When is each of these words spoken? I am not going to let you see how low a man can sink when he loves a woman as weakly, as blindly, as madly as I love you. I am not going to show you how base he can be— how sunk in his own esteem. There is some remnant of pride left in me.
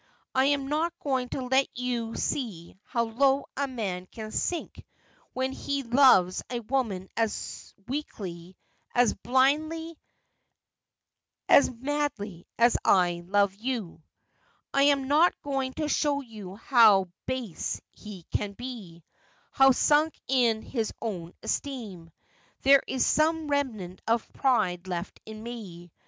I 0.33 0.45
am 0.45 0.65
not 0.65 0.97
going 1.03 1.29
to 1.29 1.43
let 1.45 1.67
you 1.77 2.15
see 2.15 2.75
how 2.85 3.03
low 3.03 3.45
a 3.55 3.67
man 3.67 4.07
can 4.07 4.31
sink 4.31 4.83
when 5.33 5.51
he 5.51 5.83
loves 5.83 6.41
a 6.49 6.59
woman 6.61 7.07
as 7.15 7.75
weakly, 7.87 8.57
as 8.95 9.13
blindly, 9.13 9.99
as 11.47 11.69
madly 11.69 12.47
as 12.57 12.75
I 12.83 13.21
love 13.27 13.53
you. 13.53 14.01
I 14.73 14.85
am 14.89 15.07
not 15.07 15.39
going 15.43 15.73
to 15.73 15.87
show 15.87 16.21
you 16.21 16.55
how 16.55 17.07
base 17.27 17.79
he 17.91 18.23
can 18.33 18.53
be— 18.53 19.03
how 19.51 19.69
sunk 19.69 20.19
in 20.27 20.63
his 20.63 20.91
own 20.99 21.35
esteem. 21.43 22.09
There 22.63 22.81
is 22.87 23.05
some 23.05 23.49
remnant 23.49 24.01
of 24.07 24.33
pride 24.33 24.87
left 24.87 25.19
in 25.27 25.43
me. 25.43 25.91